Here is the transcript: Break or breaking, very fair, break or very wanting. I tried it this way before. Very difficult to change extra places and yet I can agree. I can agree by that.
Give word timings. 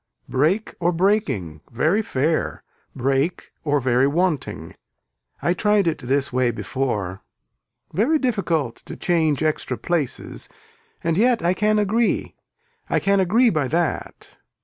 Break 0.27 0.73
or 0.79 0.91
breaking, 0.91 1.61
very 1.71 2.01
fair, 2.01 2.63
break 2.95 3.51
or 3.63 3.79
very 3.79 4.07
wanting. 4.07 4.73
I 5.43 5.53
tried 5.53 5.85
it 5.85 5.99
this 5.99 6.33
way 6.33 6.49
before. 6.49 7.21
Very 7.93 8.17
difficult 8.17 8.77
to 8.87 8.95
change 8.97 9.43
extra 9.43 9.77
places 9.77 10.49
and 11.03 11.19
yet 11.19 11.43
I 11.43 11.53
can 11.53 11.77
agree. 11.77 12.33
I 12.89 12.99
can 12.99 13.19
agree 13.19 13.51
by 13.51 13.67
that. 13.67 14.37